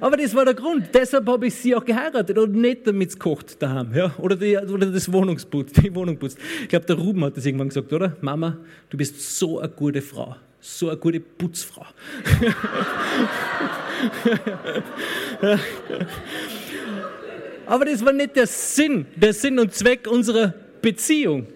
[0.00, 0.90] Aber das war der Grund.
[0.92, 3.94] Deshalb habe ich sie auch geheiratet und nicht damit es kocht daheim.
[3.94, 4.14] Ja?
[4.18, 6.38] Oder, die, oder das Wohnungsputz, die Wohnung putzt.
[6.62, 8.16] Ich glaube, der Ruben hat das irgendwann gesagt, oder?
[8.20, 8.58] Mama,
[8.90, 10.36] du bist so eine gute Frau.
[10.60, 11.84] So eine gute Putzfrau.
[17.66, 21.46] Aber das war nicht der Sinn, der Sinn und Zweck unserer Beziehung.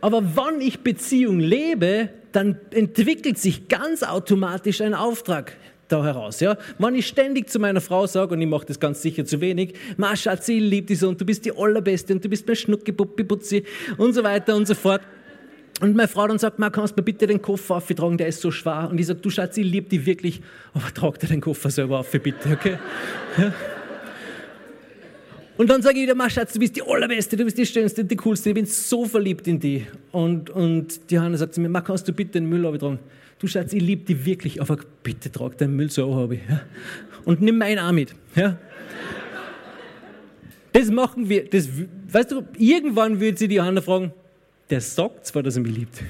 [0.00, 5.56] Aber wann ich Beziehung lebe, dann entwickelt sich ganz automatisch ein Auftrag
[5.88, 6.40] da heraus.
[6.40, 6.56] Ja?
[6.78, 9.74] Wenn ich ständig zu meiner Frau sage, und ich mache das ganz sicher zu wenig,
[9.96, 12.56] Ma Schatzi, ich liebe dich so und du bist die Allerbeste und du bist mein
[12.56, 13.64] Schnucki, Puppi, Putzi
[13.96, 15.02] und so weiter und so fort.
[15.80, 18.40] Und meine Frau dann sagt, Ma, kannst du mir bitte den Koffer auftragen, der ist
[18.40, 18.88] so schwer.
[18.90, 20.40] Und ich sage, du Schatzi, ich liebe dich wirklich,
[20.74, 22.78] aber trag dir den Koffer selber auf, bitte, okay?
[23.36, 23.52] Ja?
[25.56, 28.14] Und dann sage ich wieder, Schatz, du bist die Allerbeste, du bist die Schönste, die
[28.14, 29.86] Coolste, ich bin so verliebt in dich.
[30.12, 33.00] Und, und die Hanna sagt zu mir, Ma, kannst du bitte den Müll tragen?
[33.38, 36.40] Du Schatz, ich liebe dich wirklich, aber bitte trag deinen Müll so habe ich.
[36.48, 36.62] Ja?
[37.24, 38.14] Und nimm meinen auch mit.
[38.34, 38.58] Ja?
[40.72, 41.48] Das machen wir.
[41.48, 41.68] Das,
[42.10, 44.12] weißt du, irgendwann wird sie die Hanna fragen,
[44.70, 46.02] der sagt zwar, dass er mich liebt,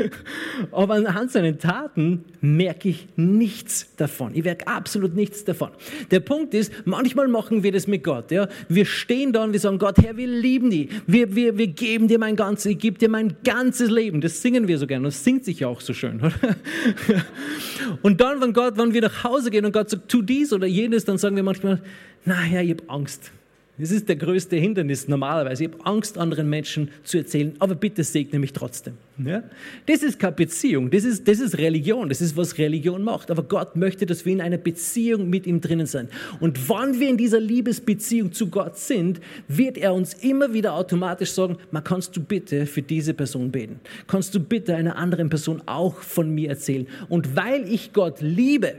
[0.72, 4.34] aber anhand seinen Taten merke ich nichts davon.
[4.34, 5.70] Ich merke absolut nichts davon.
[6.10, 8.30] Der Punkt ist, manchmal machen wir das mit Gott.
[8.30, 8.48] Ja?
[8.68, 10.88] Wir stehen da und wir sagen, Gott, Herr, wir lieben dich.
[11.06, 14.22] Wir, wir, wir geben dir mein ganzes, ich gebe dir mein ganzes Leben.
[14.22, 15.08] Das singen wir so gerne.
[15.08, 16.20] Das singt sich ja auch so schön.
[16.20, 16.32] Oder?
[18.02, 20.66] Und dann, wenn Gott, wenn wir nach Hause gehen und Gott sagt, tu dies oder
[20.66, 21.82] jenes, dann sagen wir manchmal,
[22.24, 23.32] na Herr, ich habe Angst.
[23.80, 25.64] Das ist der größte Hindernis normalerweise.
[25.64, 28.94] Ich habe Angst, anderen Menschen zu erzählen, aber bitte segne mich trotzdem.
[29.24, 29.42] Ja?
[29.86, 33.30] Das ist keine Beziehung, das ist, das ist Religion, das ist, was Religion macht.
[33.30, 36.10] Aber Gott möchte, dass wir in einer Beziehung mit ihm drinnen sind.
[36.40, 41.32] Und wann wir in dieser Liebesbeziehung zu Gott sind, wird er uns immer wieder automatisch
[41.32, 43.80] sagen, man kannst du bitte für diese Person beten?
[44.06, 46.86] Kannst du bitte einer anderen Person auch von mir erzählen?
[47.08, 48.74] Und weil ich Gott liebe,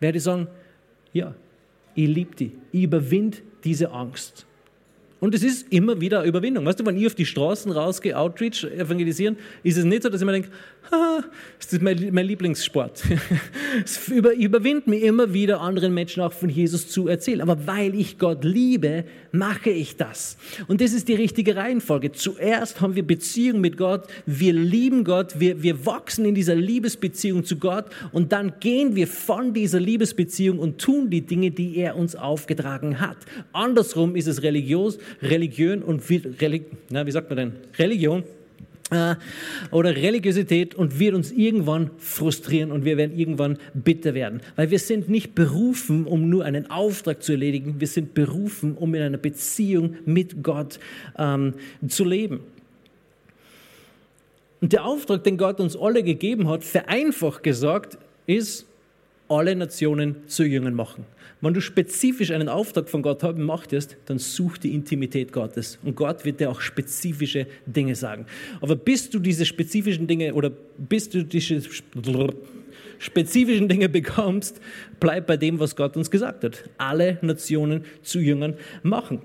[0.00, 0.48] werde ich sagen,
[1.14, 1.34] ja,
[1.94, 4.46] ich liebe dich, ich überwinde diese Angst.
[5.20, 6.64] Und es ist immer wieder eine Überwindung.
[6.64, 10.20] Weißt du, wenn ich auf die Straßen rausgehe, Outreach, evangelisieren, ist es nicht so, dass
[10.20, 10.50] ich mir denke,
[11.58, 11.96] das ist mein,
[12.26, 13.02] Lieblingssport.
[13.84, 17.40] es über, überwindet mich immer wieder, anderen Menschen auch von Jesus zu erzählen.
[17.40, 20.36] Aber weil ich Gott liebe, mache ich das.
[20.66, 22.12] Und das ist die richtige Reihenfolge.
[22.12, 27.44] Zuerst haben wir Beziehung mit Gott, wir lieben Gott, wir, wir wachsen in dieser Liebesbeziehung
[27.44, 31.96] zu Gott und dann gehen wir von dieser Liebesbeziehung und tun die Dinge, die er
[31.96, 33.18] uns aufgetragen hat.
[33.52, 37.52] Andersrum ist es religiös, Religion und Relig na, wie sagt man denn?
[37.78, 38.24] Religion
[39.70, 44.40] oder Religiosität und wird uns irgendwann frustrieren und wir werden irgendwann bitter werden.
[44.56, 48.94] Weil wir sind nicht berufen, um nur einen Auftrag zu erledigen, wir sind berufen, um
[48.94, 50.78] in einer Beziehung mit Gott
[51.18, 51.54] ähm,
[51.86, 52.40] zu leben.
[54.60, 58.67] Und der Auftrag, den Gott uns alle gegeben hat, vereinfacht gesagt, ist,
[59.28, 61.04] alle Nationen zu Jüngern machen.
[61.40, 65.78] Wenn du spezifisch einen Auftrag von Gott haben möchtest, dann such die Intimität Gottes.
[65.84, 68.26] Und Gott wird dir auch spezifische Dinge sagen.
[68.60, 71.60] Aber bis du diese spezifischen Dinge oder bis du diese
[72.98, 74.60] spezifischen Dinge bekommst,
[74.98, 76.64] bleib bei dem, was Gott uns gesagt hat.
[76.76, 79.20] Alle Nationen zu Jüngern machen.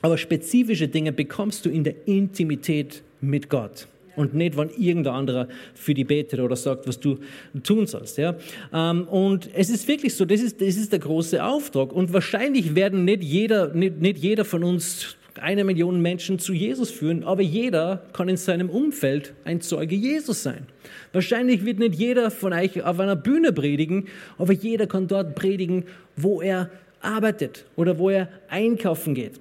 [0.00, 5.48] Aber spezifische Dinge bekommst du in der Intimität mit Gott und nicht, wenn irgendein anderer
[5.74, 7.18] für die betet oder sagt, was du
[7.62, 8.18] tun sollst.
[8.18, 8.36] Ja?
[8.72, 11.92] Ähm, und es ist wirklich so, das ist, das ist der große Auftrag.
[11.92, 16.90] Und wahrscheinlich werden nicht jeder, nicht, nicht jeder von uns eine Million Menschen zu Jesus
[16.90, 20.66] führen, aber jeder kann in seinem Umfeld ein Zeuge Jesus sein.
[21.12, 25.84] Wahrscheinlich wird nicht jeder von euch auf einer Bühne predigen, aber jeder kann dort predigen,
[26.16, 26.70] wo er
[27.00, 29.40] arbeitet oder wo er einkaufen geht.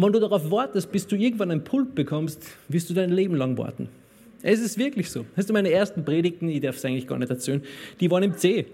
[0.00, 3.58] Wenn du darauf wartest, bis du irgendwann ein Pult bekommst, wirst du dein Leben lang
[3.58, 3.88] warten.
[4.42, 5.26] Es ist wirklich so.
[5.36, 7.60] Hast du meine ersten Predigten, ich darf es eigentlich gar nicht erzählen,
[7.98, 8.66] die waren im C.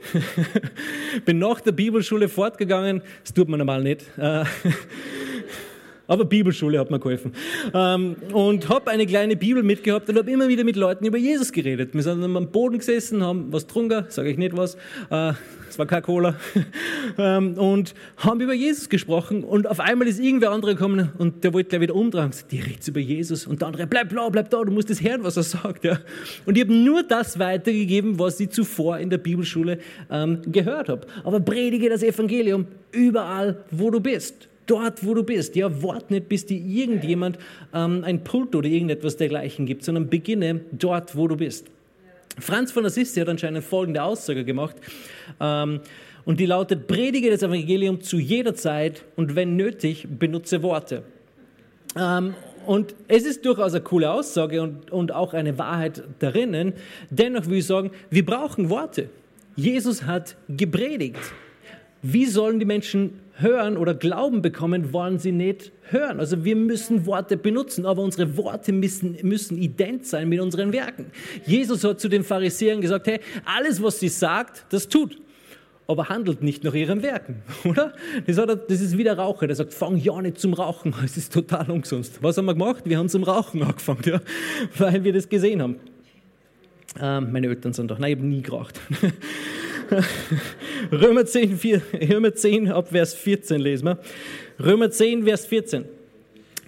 [1.25, 4.05] Bin nach der Bibelschule fortgegangen, das tut man normal nicht.
[6.07, 7.33] Aber Bibelschule hat mir geholfen.
[7.73, 11.51] Ähm, und habe eine kleine Bibel mitgehabt und habe immer wieder mit Leuten über Jesus
[11.51, 11.95] geredet.
[11.95, 14.77] Wir sind am Boden gesessen, haben was getrunken, sage ich nicht was,
[15.11, 15.33] äh,
[15.69, 16.37] es war kein Cola,
[17.19, 19.45] ähm, und haben über Jesus gesprochen.
[19.45, 22.31] Und auf einmal ist irgendwer andere gekommen und der wollte gleich wieder umdrehen.
[22.51, 23.47] Die redet über Jesus.
[23.47, 25.87] Und der andere, bleib blau, bleib da, du musst das hören, was er sagt.
[26.45, 29.79] Und ich habe nur das weitergegeben, was ich zuvor in der Bibelschule
[30.11, 31.07] ähm, gehört habe.
[31.25, 35.57] Aber predige das Evangelium überall, wo du bist dort, wo du bist.
[35.57, 37.39] Ja, wart nicht, bis dir irgendjemand
[37.73, 41.67] ähm, ein Pult oder irgendetwas dergleichen gibt, sondern beginne dort, wo du bist.
[42.39, 44.77] Franz von Assisi hat anscheinend folgende Aussage gemacht.
[45.41, 45.81] Ähm,
[46.25, 51.03] und die lautet, predige das Evangelium zu jeder Zeit und wenn nötig, benutze Worte.
[51.97, 52.35] Ähm,
[52.67, 56.73] und es ist durchaus eine coole Aussage und, und auch eine Wahrheit darin.
[57.11, 59.11] Dennoch will ich sagen, wir brauchen Worte.
[59.55, 61.21] Jesus hat gepredigt.
[62.03, 66.21] Wie sollen die Menschen hören oder Glauben bekommen, wollen sie nicht hören.
[66.21, 71.07] Also wir müssen Worte benutzen, aber unsere Worte müssen, müssen ident sein mit unseren Werken.
[71.47, 75.19] Jesus hat zu den Pharisäern gesagt, hey, alles, was sie sagt, das tut
[75.87, 77.93] aber handelt nicht nach ihren Werken, oder?
[78.27, 81.17] Das, hat, das ist wie der Raucher, der sagt, fang ja nicht zum Rauchen, es
[81.17, 82.23] ist total umsonst.
[82.23, 82.85] Was haben wir gemacht?
[82.87, 84.21] Wir haben zum Rauchen angefangen, ja,
[84.79, 85.77] weil wir das gesehen haben.
[87.01, 88.81] Ähm, meine Eltern sind doch, nein, ich habe nie geraucht.
[90.93, 93.99] Römer 10, 4, Römer 10 ab Vers 14 lesen wir.
[94.59, 95.85] Römer 10, Vers 14.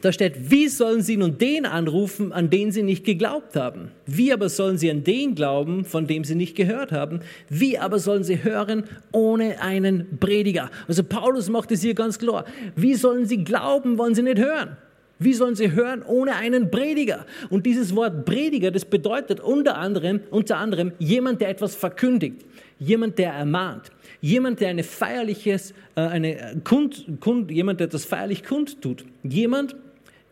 [0.03, 3.91] Da steht, wie sollen sie nun den anrufen, an den sie nicht geglaubt haben?
[4.05, 7.21] Wie aber sollen sie an den glauben, von dem sie nicht gehört haben?
[7.49, 10.71] Wie aber sollen sie hören ohne einen Prediger?
[10.87, 12.45] Also Paulus macht es hier ganz klar.
[12.77, 14.77] Wie sollen sie glauben, wollen sie nicht hören?
[15.19, 17.25] Wie sollen sie hören ohne einen Prediger?
[17.49, 22.45] Und dieses Wort Prediger, das bedeutet unter anderem, unter anderem jemand, der etwas verkündigt,
[22.79, 28.45] jemand, der ermahnt, jemand, der eine feierliches, äh, eine Kund, Kund, jemand, der etwas feierlich
[28.45, 29.77] kundtut, jemand,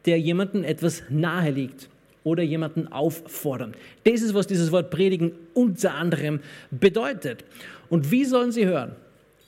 [0.07, 1.89] der jemanden etwas nahelegt
[2.25, 3.75] oder jemanden auffordern.
[4.05, 7.45] Das ist, was dieses Wort predigen unter anderem bedeutet.
[7.89, 8.93] Und wie sollen sie hören,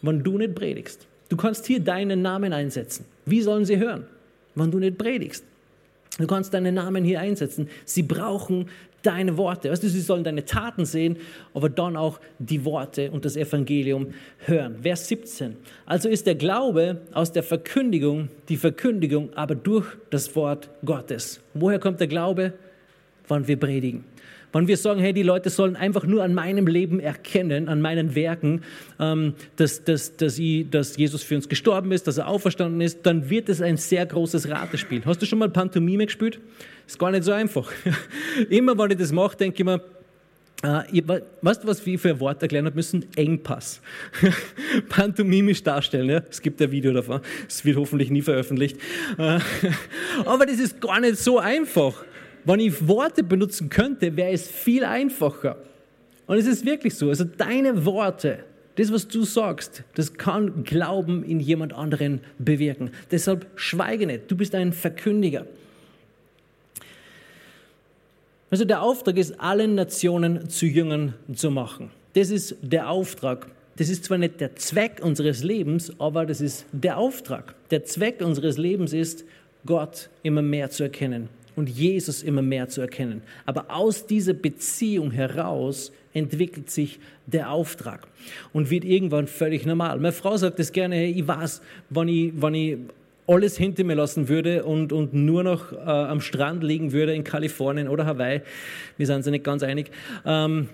[0.02, 1.06] wenn du nicht predigst?
[1.28, 3.04] Du kannst hier deinen Namen einsetzen.
[3.24, 4.06] Wie sollen sie hören,
[4.54, 5.44] wenn du nicht predigst?
[6.18, 7.68] Du kannst deinen Namen hier einsetzen.
[7.84, 8.70] Sie brauchen
[9.02, 9.70] deine Worte.
[9.70, 11.18] Weißt du, sie sollen deine Taten sehen,
[11.54, 14.78] aber dann auch die Worte und das Evangelium hören.
[14.82, 15.56] Vers 17.
[15.84, 21.40] Also ist der Glaube aus der Verkündigung, die Verkündigung aber durch das Wort Gottes.
[21.54, 22.54] Woher kommt der Glaube?
[23.28, 24.04] Wann wir predigen.
[24.56, 28.14] Wenn wir sagen, hey, die Leute sollen einfach nur an meinem Leben erkennen, an meinen
[28.14, 28.62] Werken,
[28.98, 33.04] ähm, dass, dass, dass, ich, dass Jesus für uns gestorben ist, dass er auferstanden ist,
[33.04, 35.02] dann wird es ein sehr großes Ratespiel.
[35.04, 36.40] Hast du schon mal Pantomime gespielt?
[36.86, 37.70] Ist gar nicht so einfach.
[38.50, 39.80] Immer wenn ich das mache, denke ich mir,
[40.62, 41.02] äh,
[41.42, 43.04] weißt du, was ich für ein Wort erklären habe müssen?
[43.14, 43.80] Engpass.
[44.88, 46.08] Pantomimisch darstellen.
[46.08, 46.22] Ja?
[46.30, 47.20] Es gibt ein Video davon.
[47.46, 48.78] Es wird hoffentlich nie veröffentlicht.
[49.18, 49.38] Äh,
[50.24, 52.04] aber das ist gar nicht so einfach.
[52.46, 55.56] Wenn ich Worte benutzen könnte, wäre es viel einfacher.
[56.28, 57.08] Und es ist wirklich so.
[57.08, 58.38] Also deine Worte,
[58.76, 62.90] das, was du sagst, das kann Glauben in jemand anderen bewirken.
[63.10, 64.30] Deshalb schweige nicht.
[64.30, 65.44] Du bist ein Verkündiger.
[68.48, 71.90] Also der Auftrag ist, allen Nationen zu Jüngern zu machen.
[72.12, 73.48] Das ist der Auftrag.
[73.74, 77.56] Das ist zwar nicht der Zweck unseres Lebens, aber das ist der Auftrag.
[77.72, 79.24] Der Zweck unseres Lebens ist,
[79.66, 83.22] Gott immer mehr zu erkennen und Jesus immer mehr zu erkennen.
[83.46, 88.06] Aber aus dieser Beziehung heraus entwickelt sich der Auftrag
[88.52, 89.98] und wird irgendwann völlig normal.
[89.98, 92.78] Meine Frau sagt das gerne, hey, ich weiß, wenn ich, wenn ich
[93.26, 97.24] alles hinter mir lassen würde und, und nur noch äh, am Strand liegen würde in
[97.24, 98.42] Kalifornien oder Hawaii,
[98.96, 99.90] wir sind uns nicht ganz einig,
[100.24, 100.68] ähm,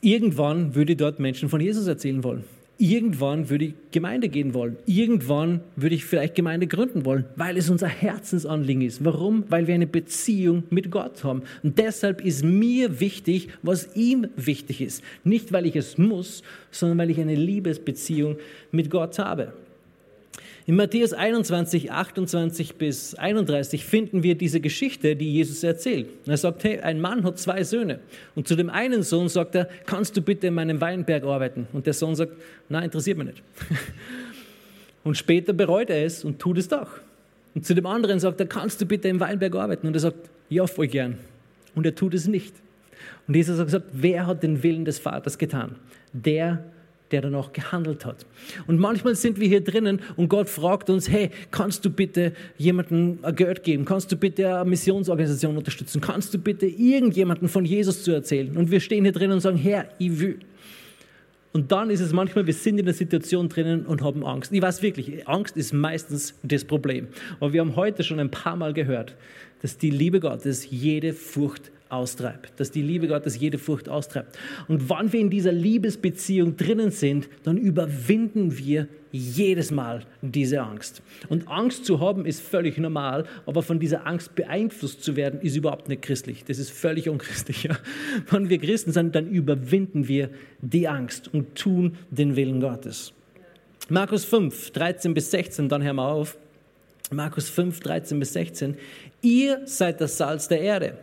[0.00, 2.44] irgendwann würde ich dort Menschen von Jesus erzählen wollen.
[2.78, 4.76] Irgendwann würde ich Gemeinde gehen wollen.
[4.84, 9.02] Irgendwann würde ich vielleicht Gemeinde gründen wollen, weil es unser Herzensanliegen ist.
[9.02, 9.44] Warum?
[9.48, 11.42] Weil wir eine Beziehung mit Gott haben.
[11.62, 15.02] Und deshalb ist mir wichtig, was ihm wichtig ist.
[15.24, 18.36] Nicht, weil ich es muss, sondern weil ich eine Liebesbeziehung
[18.72, 19.54] mit Gott habe.
[20.68, 26.08] In Matthäus 21, 28 bis 31 finden wir diese Geschichte, die Jesus erzählt.
[26.26, 28.00] Er sagt, hey, ein Mann hat zwei Söhne.
[28.34, 31.68] Und zu dem einen Sohn sagt er, kannst du bitte in meinem Weinberg arbeiten?
[31.72, 32.32] Und der Sohn sagt,
[32.68, 33.42] nein, interessiert mich nicht.
[35.04, 36.88] Und später bereut er es und tut es doch.
[37.54, 39.86] Und zu dem anderen sagt er, kannst du bitte im Weinberg arbeiten?
[39.86, 41.16] Und er sagt, ja, voll gern.
[41.76, 42.52] Und er tut es nicht.
[43.28, 45.76] Und Jesus hat gesagt, wer hat den Willen des Vaters getan?
[46.12, 46.64] Der,
[47.10, 48.26] der dann auch gehandelt hat.
[48.66, 53.18] Und manchmal sind wir hier drinnen und Gott fragt uns, hey, kannst du bitte jemandem
[53.34, 53.84] Geld geben?
[53.84, 56.00] Kannst du bitte eine Missionsorganisation unterstützen?
[56.00, 58.56] Kannst du bitte irgendjemanden von Jesus zu erzählen?
[58.56, 60.40] Und wir stehen hier drinnen und sagen, Herr, ich will.
[61.52, 64.52] Und dann ist es manchmal, wir sind in der Situation drinnen und haben Angst.
[64.52, 67.06] Ich weiß wirklich, Angst ist meistens das Problem.
[67.40, 69.16] Aber wir haben heute schon ein paar Mal gehört,
[69.62, 74.38] dass die Liebe Gottes jede Furcht austreibt, dass die Liebe Gottes jede Furcht austreibt.
[74.68, 81.02] Und wann wir in dieser Liebesbeziehung drinnen sind, dann überwinden wir jedes Mal diese Angst.
[81.28, 85.56] Und Angst zu haben ist völlig normal, aber von dieser Angst beeinflusst zu werden, ist
[85.56, 86.44] überhaupt nicht christlich.
[86.44, 87.64] Das ist völlig unchristlich.
[87.64, 87.76] Ja?
[88.30, 93.12] Wenn wir Christen sind, dann überwinden wir die Angst und tun den Willen Gottes.
[93.88, 96.36] Markus 5, 13 bis 16, dann hören wir auf.
[97.12, 98.76] Markus 5, 13 bis 16.
[99.22, 100.98] Ihr seid das Salz der Erde.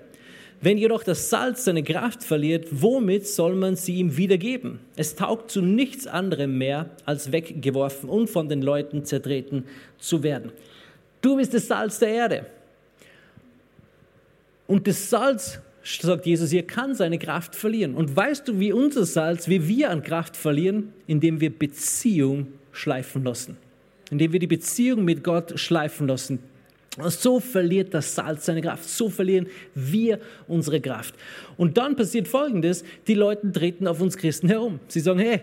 [0.63, 4.79] Wenn jedoch das Salz seine Kraft verliert, womit soll man sie ihm wiedergeben?
[4.95, 9.65] Es taugt zu nichts anderem mehr, als weggeworfen und von den Leuten zertreten
[9.99, 10.53] zu werden.
[11.21, 12.45] Du bist das Salz der Erde.
[14.65, 17.93] Und das Salz, sagt Jesus hier, kann seine Kraft verlieren.
[17.93, 20.93] Und weißt du, wie unser Salz, wie wir an Kraft verlieren?
[21.07, 23.57] Indem wir Beziehung schleifen lassen.
[24.11, 26.39] Indem wir die Beziehung mit Gott schleifen lassen.
[26.97, 31.15] So verliert das Salz seine Kraft, so verlieren wir unsere Kraft.
[31.57, 34.79] Und dann passiert Folgendes, die Leute treten auf uns Christen herum.
[34.87, 35.41] Sie sagen, hey,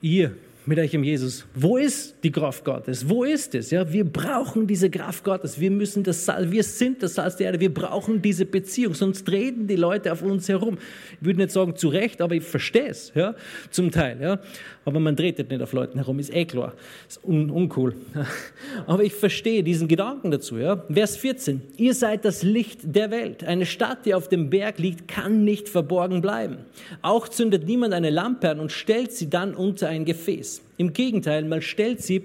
[0.00, 0.34] ihr,
[0.68, 1.46] mit euch im Jesus.
[1.54, 3.08] Wo ist die Kraft Gottes?
[3.08, 3.70] Wo ist es?
[3.70, 5.58] Ja, wir brauchen diese Kraft Gottes.
[5.58, 7.60] Wir müssen das Salz, wir sind das Salz der Erde.
[7.60, 10.76] Wir brauchen diese Beziehung, sonst treten die Leute auf uns herum.
[11.12, 13.34] Ich würde nicht sagen zu Recht, aber ich verstehe es, ja,
[13.70, 14.40] zum Teil, ja.
[14.88, 16.72] Aber man tretet nicht auf Leuten herum, ist eh klar.
[17.06, 17.94] Ist un uncool.
[18.86, 20.82] Aber ich verstehe diesen Gedanken dazu, ja.
[20.90, 21.60] Vers 14.
[21.76, 23.44] Ihr seid das Licht der Welt.
[23.44, 26.56] Eine Stadt, die auf dem Berg liegt, kann nicht verborgen bleiben.
[27.02, 31.44] Auch zündet niemand eine Lampe an und stellt sie dann unter ein Gefäß im Gegenteil,
[31.44, 32.22] man stellt sie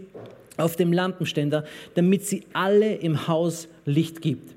[0.56, 4.54] auf dem Lampenständer, damit sie alle im Haus Licht gibt.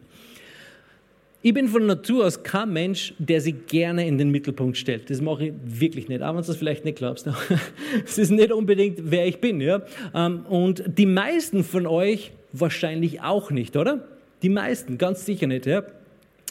[1.47, 5.09] Ich bin von Natur aus kein Mensch, der sich gerne in den Mittelpunkt stellt.
[5.11, 7.29] Das mache ich wirklich nicht, auch wenn du das vielleicht nicht glaubst.
[8.05, 9.61] Es ist nicht unbedingt, wer ich bin.
[9.61, 9.83] Ja?
[10.13, 14.09] Ähm, und die meisten von euch wahrscheinlich auch nicht, oder?
[14.43, 15.67] Die meisten, ganz sicher nicht.
[15.67, 15.85] Ja?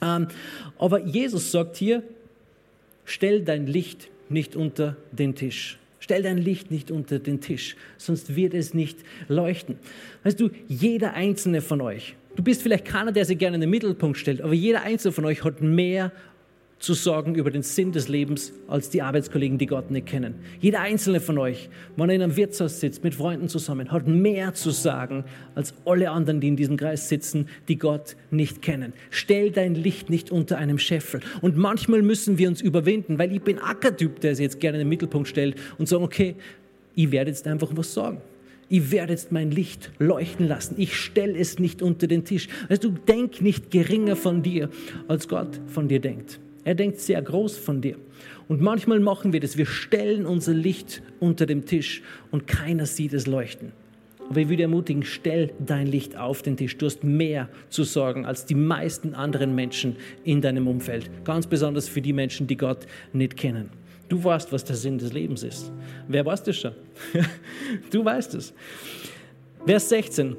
[0.02, 0.30] Ähm,
[0.78, 2.02] aber Jesus sagt hier,
[3.04, 5.78] stell dein Licht nicht unter den Tisch.
[6.00, 9.76] Stell dein Licht nicht unter den Tisch, sonst wird es nicht leuchten.
[10.24, 13.70] Weißt du, jeder einzelne von euch, du bist vielleicht keiner, der sich gerne in den
[13.70, 16.12] Mittelpunkt stellt, aber jeder einzelne von euch hat mehr
[16.78, 20.36] zu sorgen über den Sinn des Lebens als die Arbeitskollegen, die Gott nicht kennen.
[20.60, 24.54] Jeder einzelne von euch, wenn er in einem Wirtshaus sitzt, mit Freunden zusammen, hat mehr
[24.54, 25.24] zu sagen
[25.56, 28.94] als alle anderen, die in diesem Kreis sitzen, die Gott nicht kennen.
[29.10, 31.22] Stell dein Licht nicht unter einem Scheffel.
[31.42, 34.86] Und manchmal müssen wir uns überwinden, weil ich bin Ackertyp, der sich jetzt gerne in
[34.86, 36.36] den Mittelpunkt stellt und sagt, okay,
[36.94, 38.22] ich werde jetzt einfach was sagen.
[38.68, 40.76] Ich werde jetzt mein Licht leuchten lassen.
[40.78, 42.48] Ich stelle es nicht unter den Tisch.
[42.68, 44.70] Also du denk nicht geringer von dir,
[45.08, 46.40] als Gott von dir denkt.
[46.64, 47.96] Er denkt sehr groß von dir.
[48.48, 49.58] Und manchmal machen wir das.
[49.58, 52.02] Wir stellen unser Licht unter dem Tisch
[52.32, 53.72] und keiner sieht es leuchten.
[54.30, 56.76] Aber ich würde ermutigen, stell dein Licht auf den Tisch.
[56.78, 61.12] Du hast mehr zu sorgen als die meisten anderen Menschen in deinem Umfeld.
[61.24, 63.70] Ganz besonders für die Menschen, die Gott nicht kennen.
[64.10, 65.72] Du weißt, was der Sinn des Lebens ist.
[66.08, 66.74] Wer weiß das schon?
[67.92, 68.54] du weißt es.
[69.66, 70.36] Vers 16.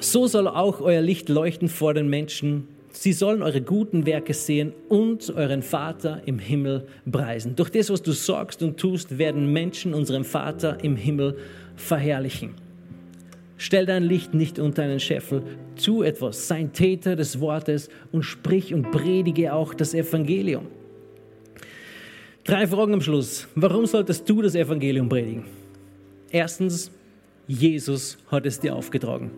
[0.00, 4.72] So soll auch euer Licht leuchten vor den Menschen, Sie sollen eure guten Werke sehen
[4.88, 7.54] und euren Vater im Himmel preisen.
[7.54, 11.36] Durch das, was du sagst und tust, werden Menschen unseren Vater im Himmel
[11.76, 12.54] verherrlichen.
[13.58, 15.42] Stell dein Licht nicht unter einen Scheffel,
[15.82, 20.66] tu etwas, sei Täter des Wortes und sprich und predige auch das Evangelium.
[22.46, 23.48] Drei Fragen am Schluss.
[23.56, 25.46] Warum solltest du das Evangelium predigen?
[26.30, 26.92] Erstens,
[27.48, 29.32] Jesus hat es dir aufgetragen.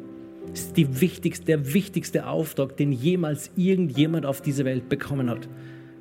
[0.50, 5.48] Das ist die wichtigste, der wichtigste Auftrag, den jemals irgendjemand auf dieser Welt bekommen hat.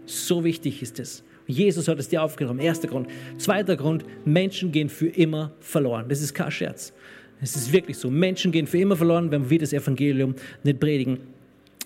[0.05, 1.23] So wichtig ist es.
[1.45, 2.59] Jesus hat es dir aufgenommen.
[2.59, 3.07] Erster Grund.
[3.37, 6.09] Zweiter Grund, Menschen gehen für immer verloren.
[6.09, 6.91] Das ist kein Scherz.
[7.39, 8.09] Es ist wirklich so.
[8.09, 11.19] Menschen gehen für immer verloren, wenn wir das Evangelium nicht predigen.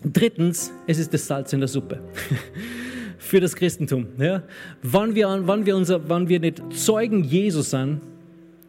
[0.03, 2.01] Drittens, es ist das Salz in der Suppe.
[3.31, 4.07] für das Christentum.
[4.19, 4.43] Ja?
[4.83, 8.01] Wann, wir, wann, wir unser, wann wir nicht Zeugen Jesus sind,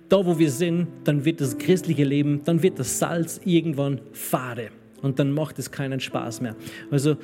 [0.08, 4.68] da wo wir sind, dann wird das christliche Leben, dann wird das Salz irgendwann fade
[5.00, 6.54] und dann macht es keinen Spaß mehr.
[6.92, 7.16] Also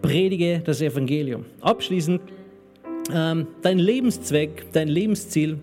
[0.00, 1.44] predige das Evangelium.
[1.60, 2.20] Abschließend,
[3.12, 5.58] ähm, dein Lebenszweck, dein Lebensziel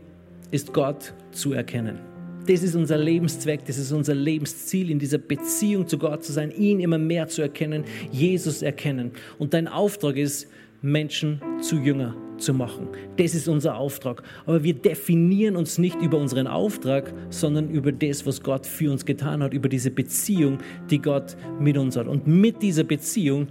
[0.52, 2.00] ist Gott zu erkennen.
[2.48, 6.52] Das ist unser Lebenszweck, das ist unser Lebensziel, in dieser Beziehung zu Gott zu sein,
[6.52, 9.12] ihn immer mehr zu erkennen, Jesus erkennen.
[9.40, 10.50] Und dein Auftrag ist,
[10.82, 12.88] Menschen zu Jünger zu machen.
[13.18, 14.24] Das ist unser Auftrag.
[14.46, 19.06] Aber wir definieren uns nicht über unseren Auftrag, sondern über das, was Gott für uns
[19.06, 20.60] getan hat, über diese Beziehung,
[20.90, 22.08] die Gott mit uns hat.
[22.08, 23.48] Und mit dieser Beziehung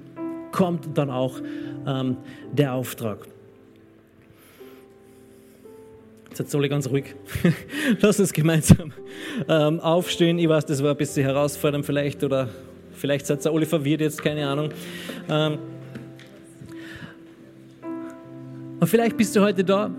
[0.52, 1.40] kommt dann auch
[1.86, 2.16] ähm,
[2.52, 3.26] der Auftrag.
[6.38, 7.14] Jetzt alle ganz ruhig.
[8.00, 8.92] Lass uns gemeinsam
[9.48, 10.38] ähm, aufstehen.
[10.38, 12.50] Ich weiß, das war ein bisschen herausfordernd vielleicht oder
[12.92, 14.70] vielleicht seid ihr alle verwirrt jetzt, keine Ahnung.
[15.30, 15.58] Ähm,
[18.79, 19.91] und vielleicht bist du heute da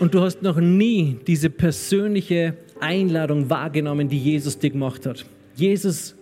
[0.00, 5.24] und du hast noch nie diese persönliche Einladung wahrgenommen, die Jesus dir gemacht hat.
[5.54, 6.16] Jesus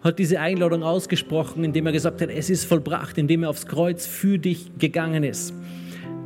[0.00, 4.06] hat diese Einladung ausgesprochen, indem er gesagt hat, es ist vollbracht, indem er aufs Kreuz
[4.06, 5.54] für dich gegangen ist.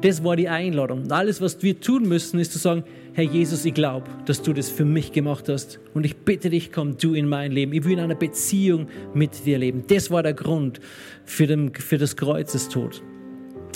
[0.01, 1.11] Das war die Einladung.
[1.11, 2.83] Alles, was wir tun müssen, ist zu sagen,
[3.13, 5.79] Herr Jesus, ich glaube, dass du das für mich gemacht hast.
[5.95, 7.73] Und ich bitte dich, komm du in mein Leben.
[7.73, 9.85] Ich will in einer Beziehung mit dir leben.
[9.87, 10.81] Das war der Grund
[11.25, 13.03] für, den, für das Kreuzestod.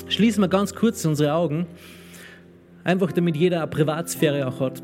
[0.09, 1.67] Schließen wir ganz kurz unsere Augen,
[2.85, 4.83] einfach damit jeder eine Privatsphäre auch hat.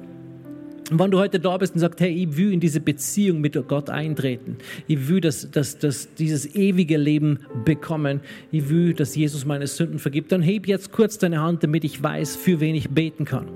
[0.91, 3.55] Und wenn du heute da bist und sagst, hey, ich will in diese Beziehung mit
[3.67, 4.59] Gott eintreten,
[4.89, 9.99] ich will das, das, das, dieses ewige Leben bekommen, ich will, dass Jesus meine Sünden
[9.99, 13.47] vergibt, dann heb jetzt kurz deine Hand, damit ich weiß, für wen ich beten kann.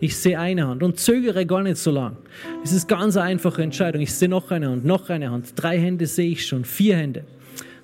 [0.00, 2.16] Ich sehe eine Hand und zögere gar nicht so lang.
[2.64, 4.02] Es ist ganz eine einfache Entscheidung.
[4.02, 5.52] Ich sehe noch eine Hand, noch eine Hand.
[5.54, 7.24] Drei Hände sehe ich schon, vier Hände.